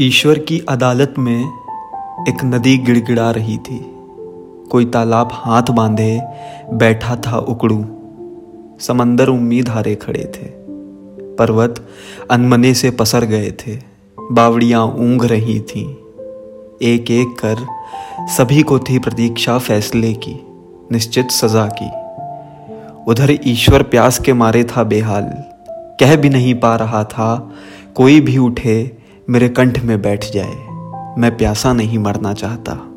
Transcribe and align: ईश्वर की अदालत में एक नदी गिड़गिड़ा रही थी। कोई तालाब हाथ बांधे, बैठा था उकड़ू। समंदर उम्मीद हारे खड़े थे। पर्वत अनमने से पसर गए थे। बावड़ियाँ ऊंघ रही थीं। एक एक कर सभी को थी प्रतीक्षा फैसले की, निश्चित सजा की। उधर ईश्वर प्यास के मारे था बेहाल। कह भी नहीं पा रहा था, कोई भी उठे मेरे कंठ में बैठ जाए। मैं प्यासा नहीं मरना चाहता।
ईश्वर 0.00 0.38
की 0.38 0.62
अदालत 0.68 1.14
में 1.18 1.40
एक 2.28 2.44
नदी 2.44 2.78
गिड़गिड़ा 2.78 3.30
रही 3.30 3.58
थी। 3.58 3.94
कोई 4.70 4.84
तालाब 4.84 5.28
हाथ 5.32 5.62
बांधे, 5.62 6.22
बैठा 6.72 7.16
था 7.16 7.38
उकड़ू। 7.38 7.84
समंदर 8.80 9.28
उम्मीद 9.28 9.68
हारे 9.68 9.94
खड़े 9.94 10.32
थे। 10.34 10.46
पर्वत 11.34 11.88
अनमने 12.30 12.74
से 12.74 12.90
पसर 12.90 13.24
गए 13.24 13.50
थे। 13.50 13.78
बावड़ियाँ 14.32 14.86
ऊंघ 14.86 15.24
रही 15.24 15.60
थीं। 15.60 15.94
एक 16.82 17.10
एक 17.10 17.38
कर 17.44 17.56
सभी 18.20 18.62
को 18.62 18.78
थी 18.78 18.98
प्रतीक्षा 18.98 19.58
फैसले 19.58 20.12
की, 20.12 20.36
निश्चित 20.92 21.30
सजा 21.30 21.70
की। 21.82 21.90
उधर 23.10 23.38
ईश्वर 23.46 23.82
प्यास 23.82 24.18
के 24.18 24.32
मारे 24.32 24.64
था 24.64 24.82
बेहाल। 24.82 25.24
कह 25.70 26.16
भी 26.16 26.28
नहीं 26.28 26.54
पा 26.54 26.76
रहा 26.76 27.04
था, 27.04 27.50
कोई 27.94 28.20
भी 28.20 28.38
उठे 28.38 29.01
मेरे 29.30 29.48
कंठ 29.48 29.80
में 29.82 30.02
बैठ 30.02 30.24
जाए। 30.32 30.68
मैं 31.18 31.36
प्यासा 31.38 31.72
नहीं 31.72 31.98
मरना 31.98 32.34
चाहता। 32.34 32.91